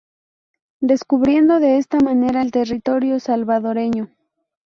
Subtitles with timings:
[0.81, 4.09] Descubriendo de esta manera el territorio salvadoreño.